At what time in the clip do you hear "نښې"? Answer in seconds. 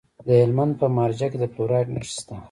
1.95-2.11